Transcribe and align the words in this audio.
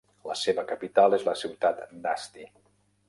La 0.29 0.35
seva 0.43 0.63
capital 0.71 1.17
és 1.19 1.25
la 1.29 1.37
ciutat 1.43 1.85
d'Asti. 2.07 2.49